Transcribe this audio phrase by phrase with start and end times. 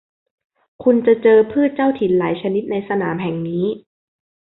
[0.83, 3.65] คุณจะเจอพืชเจ้าถิ่นหลายชนิดในสนามแห่งนี้